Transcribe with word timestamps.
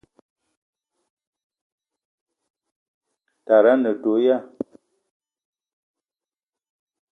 Tara 3.45 3.69
a 3.75 3.81
ne 3.81 3.91
do 4.01 4.13
ya? 4.25 4.37